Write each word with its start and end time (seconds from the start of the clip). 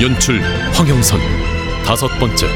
연출 0.00 0.42
황영선. 0.72 1.20
다섯 1.86 2.08
번째. 2.18 2.48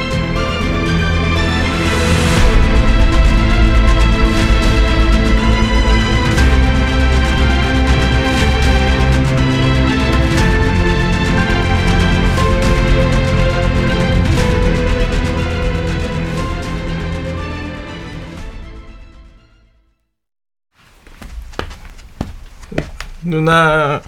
누나, 23.22 24.00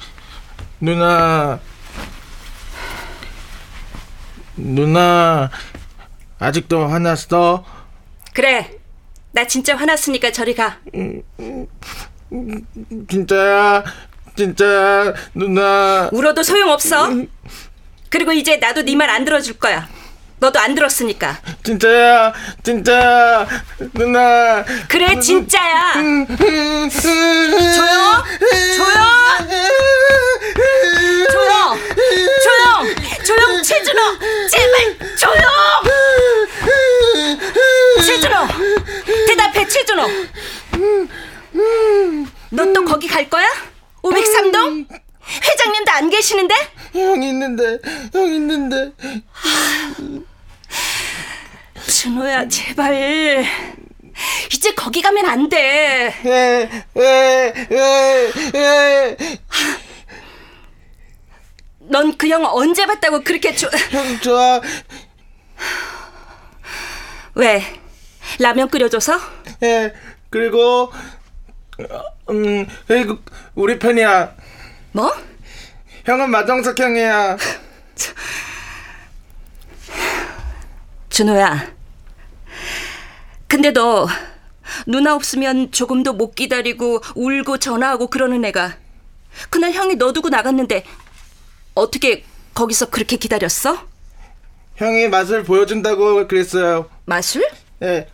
누나, 0.80 1.60
누나, 4.64 5.50
아직도 6.38 6.86
화났어? 6.86 7.64
그래. 8.34 8.70
나 9.32 9.46
진짜 9.46 9.76
화났으니까 9.76 10.32
저리 10.32 10.54
가. 10.54 10.78
진짜야, 13.08 13.84
진짜야, 14.36 15.14
누나. 15.34 16.08
울어도 16.12 16.42
소용없어. 16.42 17.08
그리고 18.10 18.32
이제 18.32 18.56
나도 18.56 18.82
네 18.82 18.94
말 18.96 19.08
안 19.10 19.24
들어줄 19.24 19.58
거야. 19.58 19.88
너도 20.40 20.58
안 20.58 20.74
들었으니까. 20.74 21.38
진짜야, 21.62 22.32
진짜야, 22.64 23.46
누나. 23.92 24.64
그래 24.88 25.18
진짜야. 25.20 25.92
조용. 25.92 26.88
조용. 28.76 29.04
조용. 31.30 31.78
조용. 32.42 33.24
조용 33.24 33.62
최준호. 33.62 34.00
제발 34.50 35.16
조용. 35.16 35.42
최준호. 38.04 38.36
대답해 39.28 39.68
최준호. 39.68 40.06
너 42.52 42.72
또 42.72 42.84
거기 42.84 43.06
갈 43.06 43.28
거야? 43.28 43.46
503동? 44.02 44.86
회장님도 45.44 45.92
안 45.92 46.10
계시는데? 46.10 46.54
형 46.94 47.22
있는데, 47.22 47.78
형 48.12 48.26
있는데. 48.26 48.90
준호야 52.00 52.48
제발 52.48 53.44
이제 54.50 54.72
거기 54.72 55.02
가면 55.02 55.26
안 55.26 55.50
돼. 55.50 56.06
에, 56.24 56.70
에, 56.96 57.52
에, 57.70 58.32
에. 58.54 59.16
넌그 61.80 62.30
영화 62.30 62.50
언제 62.54 62.86
봤다고 62.86 63.20
그렇게 63.20 63.54
좋... 63.54 63.68
형 63.90 64.18
좋아. 64.20 64.62
왜? 67.34 67.62
라면 68.38 68.70
끓여줘서? 68.70 69.20
예, 69.62 69.92
그리고, 70.30 70.90
음, 72.30 72.66
그리고 72.88 73.18
우리 73.54 73.78
편이야. 73.78 74.36
뭐? 74.92 75.12
형은 76.06 76.30
마정석 76.30 76.80
형이야. 76.80 77.36
준호야. 81.10 81.79
근데 83.50 83.72
너 83.72 84.06
누나 84.86 85.16
없으면 85.16 85.72
조금도 85.72 86.12
못 86.12 86.36
기다리고 86.36 87.00
울고 87.16 87.58
전화하고 87.58 88.06
그러는 88.06 88.44
애가 88.44 88.76
그날 89.50 89.72
형이 89.72 89.96
너 89.96 90.12
두고 90.12 90.28
나갔는데 90.28 90.84
어떻게 91.74 92.24
거기서 92.54 92.90
그렇게 92.90 93.16
기다렸어? 93.16 93.88
형이 94.76 95.08
맛을 95.08 95.42
보여준다고 95.42 96.28
그랬어요. 96.28 96.88
마술? 97.06 97.44
예, 97.82 98.06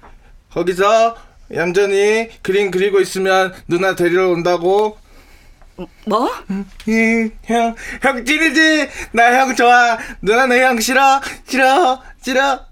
거기서 0.52 1.16
얌전히 1.54 2.30
그림 2.42 2.70
그리고 2.70 3.00
있으면 3.00 3.52
누나 3.69 3.94
데리러 3.94 4.30
온다고. 4.30 4.98
뭐? 6.06 6.30
음, 6.50 6.64
형, 7.44 7.75
형 8.02 8.25
찐이지? 8.25 8.88
나 9.12 9.38
형 9.38 9.54
좋아. 9.54 9.98
누나는 10.22 10.62
형 10.62 10.80
싫어? 10.80 11.20
싫어? 11.46 12.02
싫어? 12.22 12.64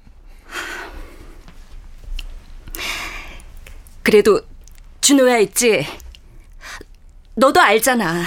그래도 4.05 4.43
준호야 5.01 5.39
있지. 5.39 5.85
너도 7.35 7.61
알잖아. 7.61 8.23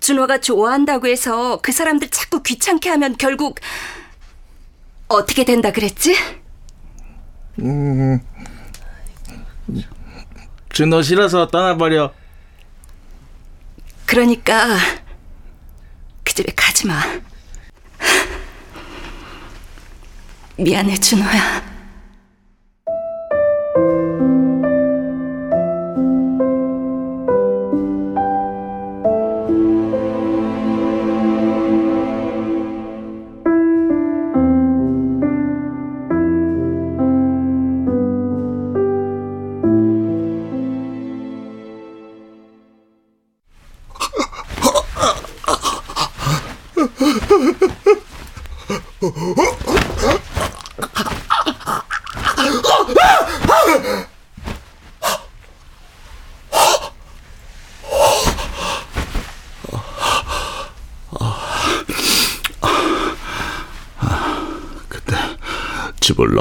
준호가 0.00 0.40
좋아한다고 0.40 1.06
해서 1.06 1.60
그 1.62 1.70
사람들 1.70 2.08
자꾸 2.08 2.42
귀찮게 2.42 2.88
하면 2.88 3.16
결국 3.16 3.60
어떻게 5.06 5.44
된다 5.44 5.70
그랬지? 5.70 6.16
준호 10.70 11.02
싫어서 11.02 11.46
떠나버려. 11.48 12.12
그러니까 14.06 14.78
그 16.24 16.32
집에 16.34 16.50
가지 16.56 16.86
마. 16.86 16.98
미안해 20.56 20.96
준호야. 20.96 21.71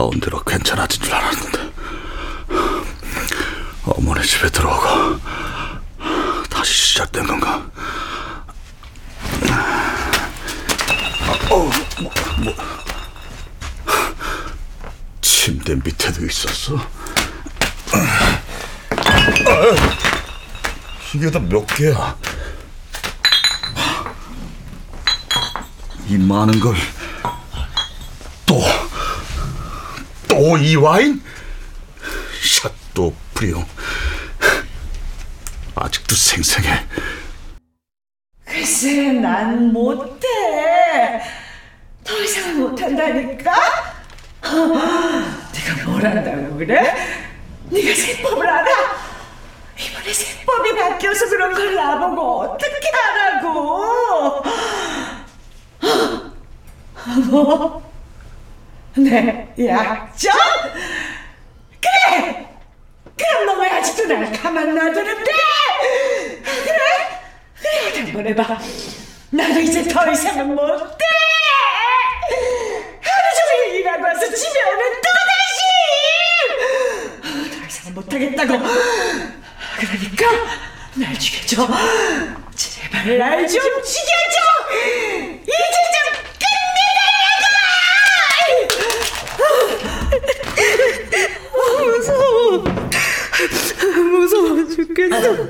나온 0.02 0.20
대로 0.20 0.44
괜찮아진 0.44 1.04
줄 1.04 1.14
알았는데 1.14 1.72
어머니 3.86 4.26
집에 4.26 4.50
들어오고 4.50 5.20
다시 6.50 6.74
시작된 6.74 7.28
건가? 7.28 7.64
어, 11.52 11.70
뭐, 12.02 12.12
뭐. 12.44 12.56
침대 15.22 15.76
밑에도 15.76 16.26
있었어. 16.26 16.78
이게 21.14 21.30
다 21.30 21.38
몇 21.38 21.64
개야? 21.68 22.18
이 26.08 26.18
많은 26.18 26.60
걸 26.60 26.76
또, 28.48 28.62
또이 30.42 30.76
와인? 30.76 31.22
샤또 32.42 33.14
프리옹. 33.36 33.64
아직도 35.76 36.16
생생해. 36.16 36.84
글쎄, 38.44 39.12
난 39.12 39.72
못해. 39.72 40.28
더 42.04 42.18
이상 42.24 42.60
못한다니까? 42.60 43.52
네가 44.42 45.86
뭘 45.86 46.04
한다고 46.04 46.58
그래? 46.58 46.92
네가 47.70 47.94
세법을 47.94 48.50
알아? 48.50 48.68
이번에 49.78 50.12
세법이 50.12 50.76
바뀌어서 50.76 51.30
그런 51.30 51.54
걸 51.54 51.76
나보고 51.76 52.42
어떻게 52.42 52.90
하라고? 52.90 53.94
내 58.98 59.41
약점? 59.68 60.32
그래! 61.82 62.48
그럼 63.18 63.46
너왜 63.46 63.70
아직도 63.70 64.06
날 64.08 64.32
가만 64.32 64.74
놔두는데? 64.76 65.32
그래? 66.44 66.80
그래, 67.62 68.02
한번 68.06 68.28
해봐. 68.28 68.60
나도 69.32 69.60
이제 69.62 69.84
더 69.88 70.10
이상은 70.12 70.56
못돼! 70.56 71.06
하루 73.02 73.24
종일 73.38 73.76
일하고 73.80 74.04
와서 74.04 74.22
집에 74.34 74.60
오면 74.64 74.94
또 74.94 75.10
다시! 77.42 77.60
더 77.60 77.66
이상은 77.68 77.94
못하겠다고! 77.96 78.60
그러니까 79.78 80.26
날 80.96 81.14
죽여줘! 81.18 81.68
제발 82.56 83.18
날 83.18 83.48
좀 83.48 83.62
죽여줘! 83.62 84.38
이제 85.44 85.52
좀 85.52 86.01
죽겠어. 94.88 95.16
무서워. 95.20 95.48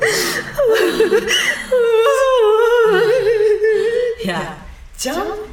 약점? 4.28 5.51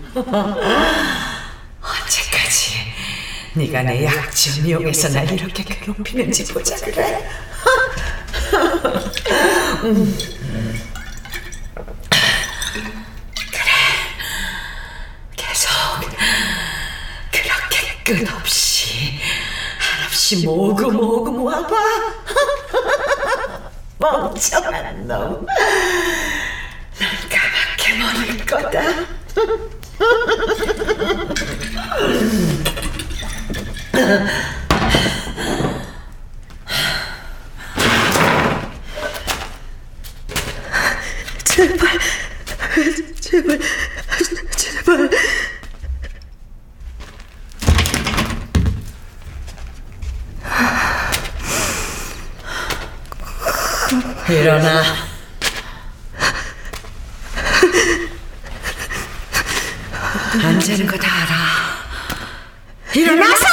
언제까지 1.81 2.93
네가 3.55 3.83
내 3.83 4.05
약점 4.05 4.67
이용해서 4.67 5.09
날 5.11 5.31
이렇게 5.31 5.63
괴롭히는지 5.65 6.45
보자 6.53 6.77
그래. 6.77 7.29
음. 9.85 10.19
그래. 13.53 13.71
계속 15.37 15.71
그렇게 17.31 18.03
끝없이 18.05 19.19
한없이 19.79 20.45
모으고 20.45 20.91
모으고 20.91 21.31
모아봐. 21.33 21.77
멍청한 23.99 25.09
놈. 25.09 25.47
난 26.99 27.11
까맣게 27.29 27.95
모를 27.99 28.47
거다. 28.47 28.81
제발, 41.45 41.99
제발, 43.21 43.59
제발. 44.57 45.11
일어나. 54.31 54.83
안 60.43 60.59
되는 60.59 60.87
거 60.87 60.97
다 60.97 61.09
알아. 61.23 61.35
일어나서! 62.95 63.45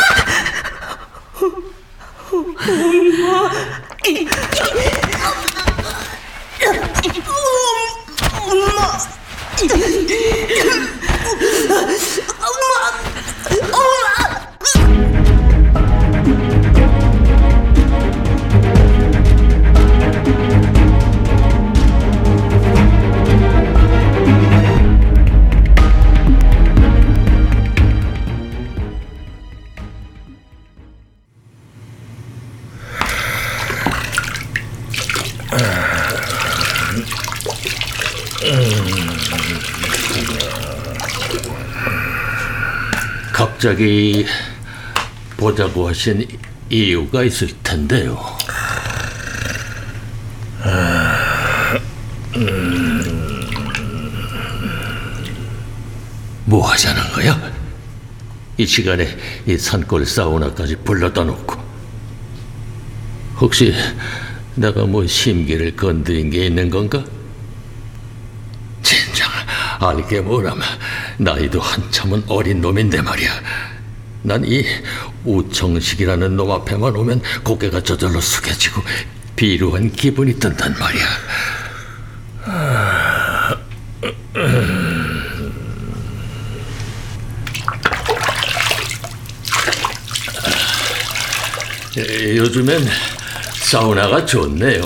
갑자기 43.65 44.23
보자고 45.37 45.87
하신 45.87 46.23
이유가 46.69 47.23
있을 47.23 47.49
텐데요. 47.63 48.23
뭐 56.45 56.69
하자는 56.69 57.11
거야? 57.13 57.53
이 58.57 58.67
시간에 58.67 59.17
이 59.47 59.57
산골 59.57 60.05
사우나까지 60.05 60.75
불러다 60.83 61.23
놓고 61.23 61.55
혹시 63.37 63.73
내가 64.53 64.85
뭐 64.85 65.07
심기를 65.07 65.75
건드린 65.75 66.29
게 66.29 66.45
있는 66.45 66.69
건가? 66.69 67.03
진정 68.83 69.27
알게 69.79 70.21
뭐라면 70.21 70.61
나이도 71.17 71.59
한참은 71.59 72.23
어린 72.27 72.61
놈인데 72.61 73.01
말이야. 73.01 73.29
난 74.23 74.43
이 74.43 74.65
우청식이라는 75.23 76.35
놈 76.35 76.51
앞에만 76.51 76.95
오면 76.95 77.21
고개가 77.43 77.81
저절로 77.81 78.19
숙여지고 78.19 78.81
비루한 79.35 79.91
기분이 79.91 80.39
든단 80.39 80.75
말이야. 80.79 81.05
에, 91.97 92.35
요즘엔 92.37 92.87
사우나가 93.53 94.25
좋네요. 94.25 94.85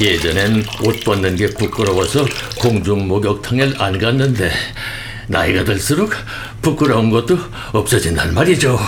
예전엔 0.00 0.64
옷 0.84 1.00
벗는 1.04 1.36
게 1.36 1.46
부끄러워서 1.48 2.26
공중 2.58 3.06
목욕탕에 3.08 3.74
안 3.78 3.98
갔는데 3.98 4.50
나이가 5.32 5.64
들수록 5.64 6.12
부끄러운 6.60 7.08
것도 7.10 7.38
없어진단 7.72 8.34
말이죠. 8.34 8.78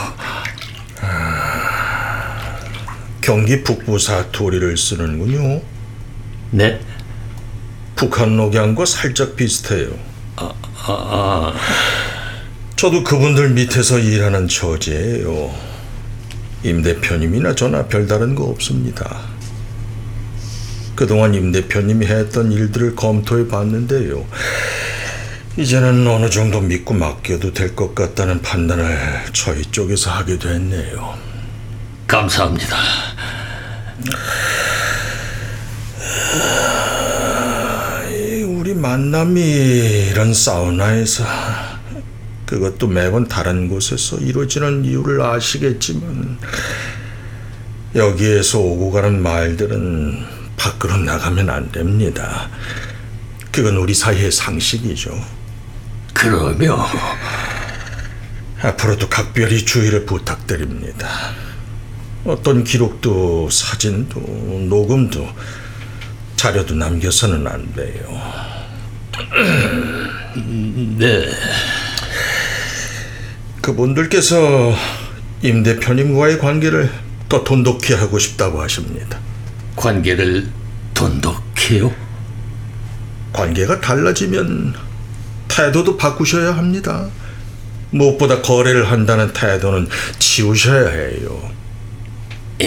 경기 3.23 3.63
북부 3.65 3.99
사투리를 3.99 4.77
쓰는군요. 4.77 5.63
네? 6.51 6.79
북한 7.97 8.37
녹양과 8.37 8.85
살짝 8.85 9.35
비슷해요. 9.35 9.89
아, 10.37 11.55
저도 12.77 13.03
그분들 13.03 13.49
밑에서 13.51 13.99
일하는 13.99 14.47
처지예요. 14.47 15.55
임 16.65 16.83
대표님이나 16.83 17.55
저나 17.55 17.87
별다른 17.87 18.35
거 18.35 18.45
없습니다. 18.45 19.21
그동안 20.95 21.33
임 21.33 21.53
대표님이 21.53 22.05
했던 22.05 22.53
일들을 22.53 22.95
검토해 22.95 23.49
봤는데요. 23.49 24.27
이제는 25.56 26.06
어느 26.08 26.28
정도 26.30 26.61
믿고 26.61 26.94
맡겨도 26.94 27.52
될 27.52 27.76
것 27.76 27.94
같다는 27.94 28.42
판단을 28.42 29.25
저희 29.32 29.62
쪽에서 29.62 30.11
하게 30.11 30.37
됐네요. 30.38 31.16
감사합니다. 32.08 32.76
이 38.11 38.42
우리 38.42 38.75
만남이 38.75 39.40
이런 40.11 40.34
사우나에서 40.34 41.25
그것도 42.46 42.88
매번 42.88 43.26
다른 43.28 43.68
곳에서 43.68 44.16
이루어지는 44.18 44.84
이유를 44.84 45.23
아시겠지만 45.23 46.38
여기에서 47.94 48.58
오고 48.58 48.90
가는 48.90 49.23
말들은 49.23 50.25
밖으로 50.56 50.96
나가면 50.99 51.49
안 51.49 51.70
됩니다. 51.73 52.49
그건 53.52 53.76
우리 53.76 53.94
사이의 53.94 54.32
상식이죠. 54.32 55.44
그러면 56.25 56.78
앞으로도 58.62 59.11
각별히 59.11 59.62
주의를 59.62 60.07
부탁드립니다. 60.07 61.07
어떤 62.25 62.64
기록도 62.64 63.50
사진도 63.50 64.21
녹음도 64.21 65.28
자료도 66.37 66.76
남겨서는 66.76 67.47
안 67.47 67.71
돼요. 67.75 68.23
네 70.99 71.26
그분들께서 73.61 74.75
임 75.43 75.62
대표님과의 75.62 76.38
관계를 76.38 76.90
더 77.28 77.45
돈독히 77.45 77.93
하고 77.93 78.19
싶다고 78.19 78.62
하십니다. 78.62 79.19
관계를 79.76 80.49
돈독해요. 80.95 81.93
관계가 83.35 83.83
달라지면 83.83 84.94
태도도 85.49 85.97
바꾸셔야 85.97 86.57
합니다. 86.57 87.09
무엇보다 87.91 88.43
거래를 88.43 88.91
한다는 88.91 89.33
태도는 89.33 89.89
지우셔야 90.19 90.91
해요. 90.91 91.51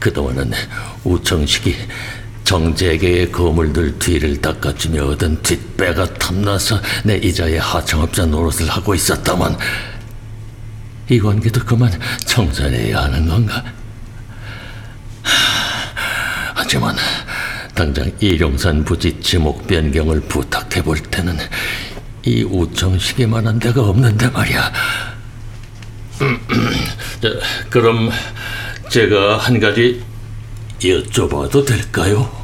그동안은 0.00 0.52
우청식이 1.04 1.76
정재계의 2.44 3.32
거물들 3.32 3.98
뒤를 3.98 4.40
닦아주며 4.40 5.04
얻은 5.06 5.42
뒷배가 5.42 6.14
탐나서 6.14 6.80
내 7.04 7.16
이자의 7.16 7.58
하청업자 7.58 8.26
노릇을 8.26 8.68
하고 8.68 8.94
있었다만 8.94 9.56
이 11.08 11.18
관계도 11.18 11.64
그만 11.64 11.90
청산해야 12.26 13.04
하는 13.04 13.28
건가? 13.28 13.64
하, 15.22 16.52
하지만 16.54 16.96
당장 17.74 18.10
일용산 18.20 18.84
부지 18.84 19.20
지목 19.20 19.66
변경을 19.66 20.20
부탁해 20.22 20.82
볼 20.82 20.98
때는 20.98 21.36
이 22.24 22.42
우청식이만한 22.44 23.58
데가 23.58 23.82
없는데 23.82 24.28
말이야. 24.28 24.72
자, 27.20 27.28
그럼 27.68 28.10
제가 28.88 29.38
한 29.38 29.58
가지 29.58 30.02
여쭤봐도 30.80 31.66
될까요? 31.66 32.43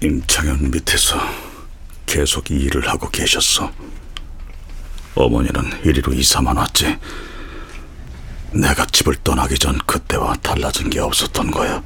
임창현 0.00 0.70
밑에서 0.70 1.18
계속 2.06 2.50
이 2.50 2.54
일을 2.54 2.88
하고 2.88 3.10
계셨어. 3.10 3.70
어머니는 5.14 5.84
이리로 5.84 6.12
이사만 6.12 6.56
왔지. 6.56 6.96
내가 8.52 8.86
집을 8.86 9.16
떠나기 9.24 9.58
전 9.58 9.76
그때와 9.78 10.36
달라진 10.36 10.88
게 10.88 11.00
없었던 11.00 11.50
거야. 11.50 11.82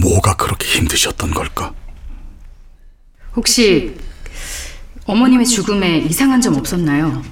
뭐가 0.00 0.36
그렇게 0.36 0.66
힘드셨던 0.78 1.32
걸까? 1.32 1.72
혹시 3.34 3.96
어머님의 5.06 5.46
죽음에 5.46 5.98
이상한 5.98 6.40
점 6.40 6.54
없었나요? 6.54 7.22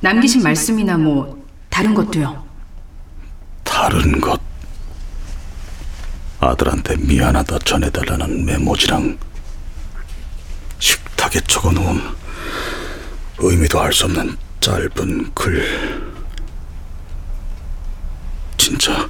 남기신 0.00 0.42
말씀이나 0.42 0.98
뭐 0.98 1.44
다른 1.70 1.94
것도요. 1.94 2.44
다른 3.62 4.20
것. 4.20 4.40
아들한테 6.40 6.96
미안하다 6.96 7.58
전해달라는 7.60 8.44
메모지랑 8.44 9.18
식탁에 10.78 11.40
적어놓은 11.42 12.00
의미도 13.38 13.80
알 13.80 13.92
수 13.92 14.04
없는 14.04 14.36
짧은 14.60 15.34
글. 15.34 16.12
진짜 18.56 19.08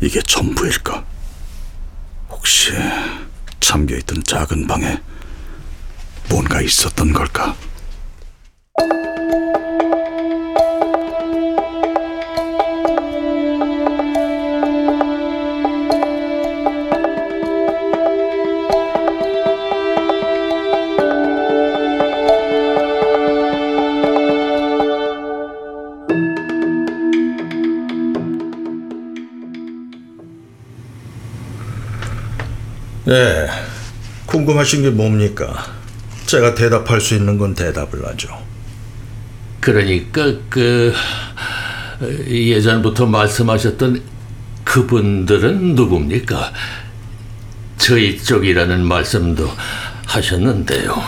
이게 0.00 0.20
전부일까? 0.22 1.04
혹시 2.30 2.72
잠겨있던 3.60 4.22
작은 4.24 4.66
방에 4.66 5.00
뭔가 6.28 6.60
있었던 6.60 7.12
걸까? 7.12 7.54
네, 33.10 33.48
궁금하신 34.26 34.82
게 34.82 34.90
뭡니까? 34.90 35.66
제가 36.26 36.54
대답할 36.54 37.00
수 37.00 37.16
있는 37.16 37.38
건 37.38 37.56
대답을 37.56 38.06
하죠. 38.06 38.28
그러니까 39.58 40.32
그 40.48 40.94
예전부터 42.28 43.06
말씀하셨던 43.06 44.00
그분들은 44.62 45.74
누굽니까? 45.74 46.52
저희 47.78 48.16
쪽이라는 48.16 48.86
말씀도 48.86 49.50
하셨는데요. 50.06 51.02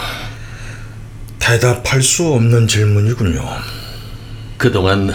대답할 1.38 2.02
수 2.02 2.32
없는 2.32 2.66
질문이군요. 2.66 3.49
그동안 4.59 5.14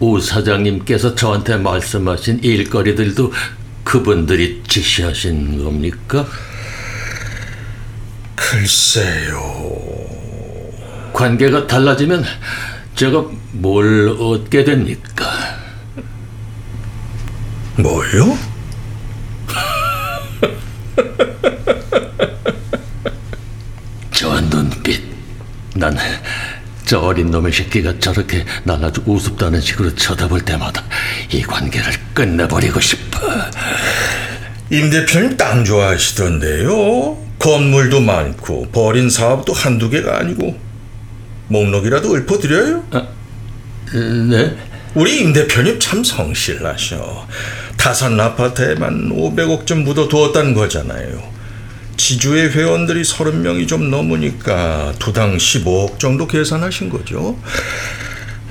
우 0.00 0.18
사장님께서 0.18 1.14
저한테 1.14 1.58
말씀하신 1.58 2.40
일거리들도 2.42 3.30
그분들이 3.86 4.64
지시하신 4.66 5.62
겁니까? 5.62 6.26
글쎄요. 8.34 9.40
관계가 11.12 11.68
달라지면 11.68 12.24
제가 12.96 13.24
뭘 13.52 14.08
얻게 14.18 14.64
됩니까? 14.64 15.24
뭐요? 17.76 18.36
저 24.10 24.40
눈빛. 24.40 25.00
난 25.76 25.96
저 26.86 27.00
어린 27.00 27.32
놈의 27.32 27.52
새끼가 27.52 27.98
저렇게 27.98 28.44
날 28.62 28.82
아주 28.84 29.02
우습다는 29.06 29.60
식으로 29.60 29.92
쳐다볼 29.96 30.42
때마다 30.42 30.84
이 31.32 31.42
관계를 31.42 31.92
끝내버리고 32.14 32.78
싶어. 32.78 33.18
임 34.70 34.88
대표님 34.88 35.36
땅 35.36 35.64
좋아하시던데요. 35.64 37.18
건물도 37.40 38.00
많고 38.00 38.68
버린 38.70 39.10
사업도 39.10 39.52
한두 39.52 39.90
개가 39.90 40.20
아니고 40.20 40.56
목록이라도 41.48 42.14
읊어드려요? 42.16 42.84
네? 44.30 44.56
우리 44.94 45.20
임 45.20 45.32
대표님 45.32 45.80
참 45.80 46.04
성실하셔. 46.04 47.26
다산 47.76 48.18
아파트에만 48.18 49.10
500억 49.10 49.66
좀 49.66 49.82
묻어두었다는 49.82 50.54
거잖아요. 50.54 51.35
지주의 51.96 52.50
회원들이 52.50 53.02
30명이 53.02 53.66
좀 53.68 53.90
넘으니까 53.90 54.92
두당 54.98 55.36
15억 55.36 55.98
정도 55.98 56.26
계산하신 56.26 56.88
거죠. 56.90 57.38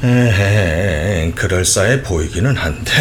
에헤, 0.04 1.32
그럴싸해 1.36 2.04
보이기는 2.04 2.56
한데 2.56 2.92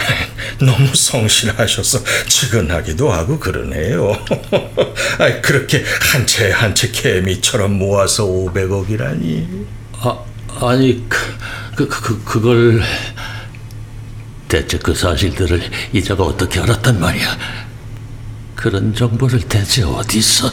너무 0.58 0.94
성실하셔서 0.94 2.00
측은하기도 2.28 3.10
하고 3.12 3.38
그러네요. 3.38 4.12
아, 5.18 5.40
그렇게 5.42 5.84
한 6.12 6.24
채 6.26 6.50
한 6.52 6.74
채 6.74 6.90
개미처럼 6.90 7.72
모아서 7.78 8.24
500억이라니. 8.26 9.66
아, 10.00 10.18
아니 10.60 11.04
그, 11.08 11.18
그, 11.74 11.88
그, 11.88 12.24
그걸 12.24 12.82
대체 14.48 14.78
그 14.78 14.94
사실들을 14.94 15.60
이자가 15.92 16.22
어떻게 16.24 16.60
알았단 16.60 17.00
말이야? 17.00 17.65
그런 18.66 18.92
정보를 18.92 19.42
대체 19.42 19.84
어디서? 19.84 20.50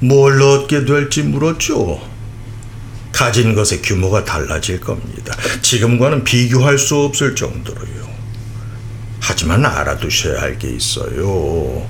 뭘 0.00 0.42
얻게 0.42 0.84
될지 0.84 1.22
물었죠. 1.22 1.98
가진 3.12 3.54
것의 3.54 3.80
규모가 3.80 4.26
달라질 4.26 4.78
겁니다. 4.78 5.34
지금과는 5.62 6.24
비교할 6.24 6.76
수 6.76 6.96
없을 6.96 7.34
정도로요. 7.34 8.06
하지만 9.20 9.64
알아두셔야 9.64 10.38
할 10.42 10.58
게 10.58 10.68
있어요. 10.68 11.88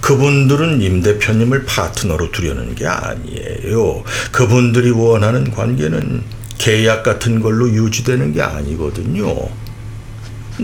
그분들은 0.00 0.82
임 0.82 1.00
대표님을 1.00 1.64
파트너로 1.64 2.32
두려는 2.32 2.74
게 2.74 2.88
아니에요. 2.88 4.02
그분들이 4.32 4.90
원하는 4.90 5.52
관계는 5.52 6.24
계약 6.58 7.04
같은 7.04 7.40
걸로 7.40 7.68
유지되는 7.70 8.32
게 8.32 8.42
아니거든요. 8.42 9.48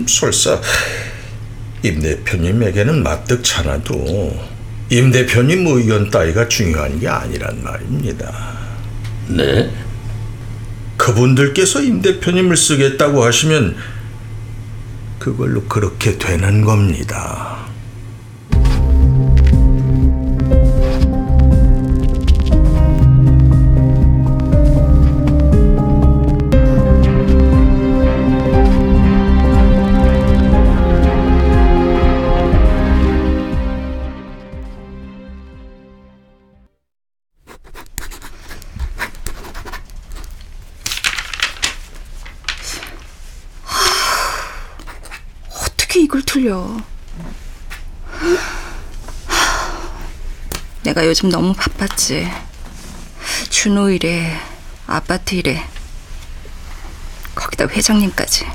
설사 0.07 0.59
임 1.83 1.99
대표님에게는 1.99 3.03
마뜩찮아도 3.03 4.39
임 4.89 5.11
대표님 5.11 5.65
의견 5.67 6.09
따위가 6.09 6.47
중요한 6.47 6.99
게 6.99 7.07
아니란 7.07 7.63
말입니다. 7.63 8.31
네? 9.29 9.71
그분들께서 10.97 11.81
임 11.81 12.01
대표님을 12.01 12.55
쓰겠다고 12.55 13.23
하시면 13.23 13.75
그걸로 15.17 15.63
그렇게 15.63 16.17
되는 16.17 16.63
겁니다. 16.63 17.70
내가 51.01 51.07
요즘 51.07 51.29
너무 51.29 51.53
바빴지. 51.53 52.29
준호 53.49 53.89
일에, 53.89 54.37
아파트 54.85 55.33
일에, 55.33 55.63
거기다 57.33 57.67
회장님까지. 57.67 58.45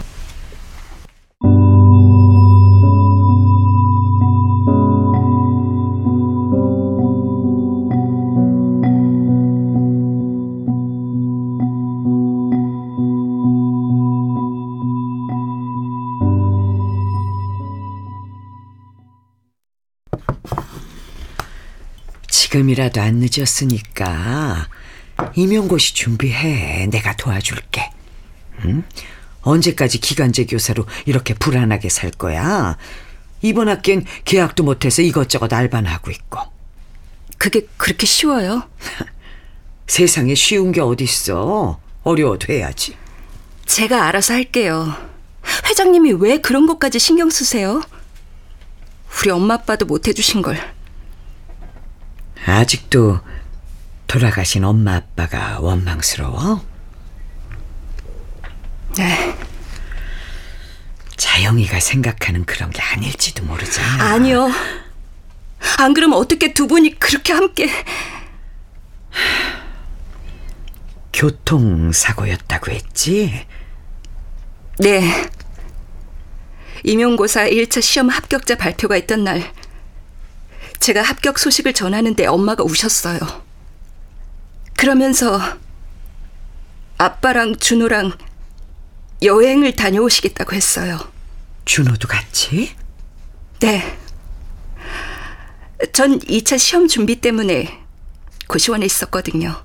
지금이라도 22.77 23.01
안 23.01 23.17
늦었으니까 23.21 24.69
임용고시 25.35 25.95
준비해. 25.95 26.87
내가 26.87 27.17
도와줄게. 27.17 27.91
응? 28.65 28.85
언제까지 29.41 29.99
기간제 29.99 30.45
교사로 30.47 30.87
이렇게 31.07 31.35
불안하게 31.35 31.89
살 31.89 32.11
거야? 32.11 32.77
이번 33.43 33.69
학기엔 33.69 34.05
계약도 34.25 34.63
못해서 34.63 35.03
이것저것 35.03 35.53
알바나 35.53 35.91
하고 35.91 36.11
있고. 36.11 36.41
그게 37.39 37.67
그렇게 37.77 38.07
쉬워요? 38.07 38.69
세상에 39.89 40.35
쉬운 40.35 40.73
게 40.73 40.81
어딨어. 40.81 41.81
어려워도 42.03 42.53
해야지. 42.53 42.97
제가 43.67 44.05
알아서 44.07 44.35
할게요. 44.35 44.95
회장님이 45.69 46.13
왜 46.13 46.39
그런 46.39 46.67
것까지 46.67 46.99
신경 46.99 47.31
쓰세요? 47.31 47.83
우리 49.21 49.31
엄마 49.31 49.55
아빠도 49.55 49.87
못 49.87 50.07
해주신 50.09 50.43
걸. 50.43 50.76
아직도 52.47 53.21
돌아가신 54.07 54.65
엄마 54.65 54.97
아빠가 54.97 55.59
원망스러워? 55.61 56.65
네. 58.97 59.37
자영이가 61.17 61.81
생각하는 61.81 62.45
그런 62.45 62.71
게 62.71 62.81
아닐지도 62.81 63.45
모르잖아. 63.45 64.13
아니요. 64.13 64.49
안 65.79 65.93
그러면 65.93 66.19
어떻게 66.19 66.55
두 66.55 66.67
분이 66.67 66.99
그렇게 66.99 67.33
함께 67.33 67.69
교통사고였다고 71.13 72.71
했지? 72.71 73.47
네. 74.79 75.29
임용고사 76.85 77.47
1차 77.49 77.83
시험 77.83 78.09
합격자 78.09 78.57
발표가 78.57 78.97
있던 78.99 79.25
날 79.25 79.53
제가 80.87 81.03
합격 81.03 81.41
소식을 81.41 81.73
전하는데 81.73 82.27
엄마가 82.27 82.63
우셨어요. 82.63 83.19
그러면서 84.77 85.41
아빠랑 86.97 87.57
준호랑 87.57 88.13
여행을 89.21 89.75
다녀오시겠다고 89.75 90.55
했어요. 90.55 91.01
준호도 91.65 92.07
같이? 92.07 92.77
네. 93.59 93.99
전 95.93 96.21
2차 96.21 96.57
시험 96.57 96.87
준비 96.87 97.21
때문에 97.21 97.83
고시원에 98.47 98.87
있었거든요. 98.87 99.65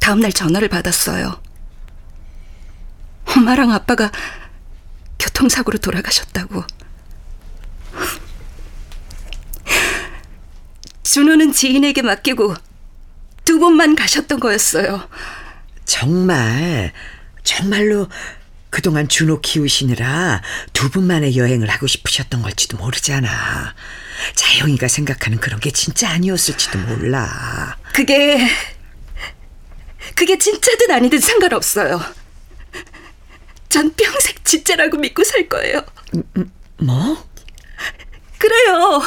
다음날 0.00 0.32
전화를 0.32 0.66
받았어요. 0.66 1.40
엄마랑 3.26 3.70
아빠가 3.70 4.10
교통사고로 5.20 5.78
돌아가셨다고. 5.78 6.64
준호는 11.14 11.52
지인에게 11.52 12.02
맡기고 12.02 12.54
두 13.44 13.58
번만 13.58 13.96
가셨던 13.96 14.38
거였어요. 14.38 15.08
정말, 15.84 16.92
정말로 17.42 18.08
그동안 18.70 19.08
준호 19.08 19.40
키우시느라 19.40 20.40
두 20.72 20.88
분만의 20.88 21.36
여행을 21.36 21.68
하고 21.68 21.88
싶으셨던 21.88 22.42
걸지도 22.42 22.76
모르잖아. 22.76 23.74
자영이가 24.36 24.86
생각하는 24.86 25.40
그런 25.40 25.58
게 25.58 25.72
진짜 25.72 26.10
아니었을지도 26.10 26.78
몰라. 26.78 27.76
그게 27.92 28.48
그게 30.14 30.38
진짜든 30.38 30.92
아니든 30.92 31.18
상관없어요. 31.18 32.00
전 33.68 33.92
평생 33.94 34.36
진짜라고 34.44 34.98
믿고 34.98 35.24
살 35.24 35.48
거예요. 35.48 35.84
뭐? 36.78 37.26
그래요. 38.38 39.02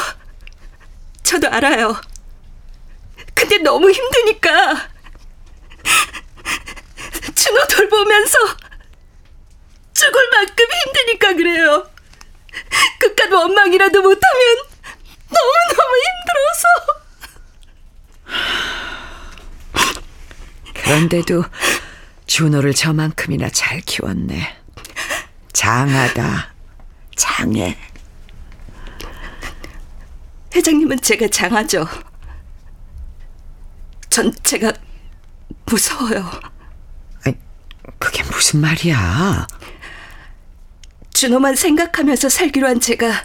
저도 1.24 1.48
알아요. 1.48 2.00
근데 3.34 3.58
너무 3.58 3.90
힘드니까 3.90 4.88
준호 7.34 7.66
돌보면서 7.66 8.38
죽을 9.92 10.30
만큼 10.30 10.66
힘드니까 10.86 11.34
그래요. 11.34 11.90
그깟 13.00 13.32
원망이라도 13.32 14.00
못하면 14.02 14.56
너무너무 15.28 15.96
힘들어서. 16.04 16.68
그런데도 20.74 21.44
준호를 22.26 22.74
저만큼이나 22.74 23.48
잘 23.48 23.80
키웠네. 23.80 24.56
장하다. 25.52 26.54
장해. 27.16 27.76
회장님은 30.54 31.00
제가 31.00 31.28
장하죠. 31.28 31.86
전 34.08 34.32
제가 34.44 34.72
무서워요. 35.66 36.30
아니, 37.24 37.36
그게 37.98 38.22
무슨 38.24 38.60
말이야? 38.60 39.46
준호만 41.12 41.56
생각하면서 41.56 42.28
살기로 42.28 42.68
한 42.68 42.80
제가 42.80 43.24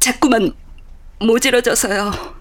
자꾸만 0.00 0.54
모질어져서요. 1.20 2.34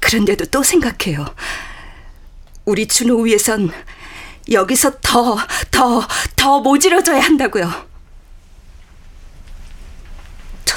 그런데도 0.00 0.46
또 0.46 0.62
생각해요. 0.62 1.34
우리 2.64 2.86
준호 2.86 3.22
위해선 3.22 3.70
여기서 4.50 4.98
더, 5.02 5.36
더, 5.70 6.06
더 6.36 6.60
모질어져야 6.60 7.20
한다고요. 7.20 7.93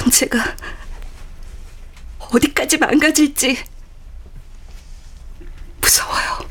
전 0.08 0.10
제가 0.10 0.56
어디까지 2.30 2.78
망가질지 2.78 3.58
무서워요. 5.80 6.48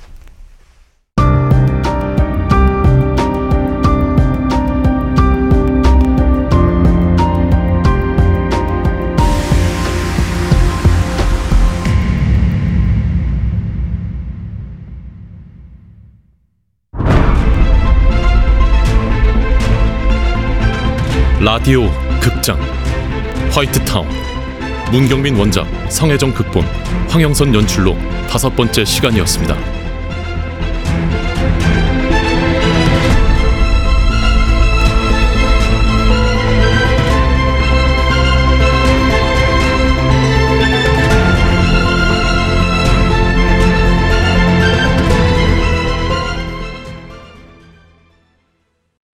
라디오 21.40 21.90
극장 22.20 22.60
화이트타운 23.58 24.08
문경민 24.92 25.36
원작 25.36 25.66
성혜정 25.92 26.32
극본 26.32 26.64
황영선 27.10 27.56
연출로 27.56 27.98
다섯 28.30 28.56
번째 28.56 28.86
시간이었습니다. 28.86 29.77